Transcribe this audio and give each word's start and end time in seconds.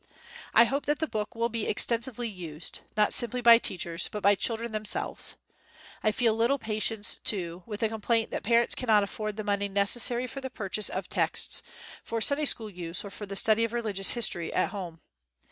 I 0.55 0.63
hope 0.63 0.87
that 0.87 0.97
the 0.97 1.05
book 1.05 1.35
will 1.35 1.47
be 1.49 1.67
extensively 1.67 2.27
used, 2.27 2.79
not 2.97 3.13
simply 3.13 3.39
by 3.39 3.59
teachers, 3.59 4.07
but 4.11 4.23
by 4.23 4.33
children 4.33 4.71
themselves. 4.71 5.35
I 6.01 6.11
feel 6.11 6.33
little 6.33 6.57
patience, 6.57 7.17
too, 7.23 7.61
with 7.67 7.81
xii 7.81 7.85
INTRODUCTION 7.85 7.85
the 7.85 8.01
complaint 8.01 8.31
that 8.31 8.41
parents 8.41 8.73
cannot 8.73 9.03
afford 9.03 9.35
the 9.35 9.43
money 9.43 9.69
necessary 9.69 10.25
for 10.25 10.41
the 10.41 10.49
purchase 10.49 10.89
of 10.89 11.07
texts, 11.07 11.61
for 12.03 12.19
Sunday 12.19 12.45
school 12.45 12.71
use 12.71 13.03
or 13.03 13.11
for 13.11 13.27
the 13.27 13.35
study 13.35 13.63
of 13.63 13.73
religious 13.73 14.09
history 14.09 14.51
at 14.51 14.71
home. 14.71 15.01